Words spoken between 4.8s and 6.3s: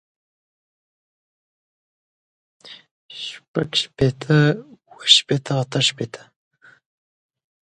اووه شپېته اتۀ شپېته